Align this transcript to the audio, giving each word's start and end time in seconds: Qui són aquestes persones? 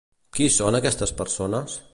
Qui 0.37 0.47
són 0.55 0.79
aquestes 0.79 1.15
persones? 1.23 1.81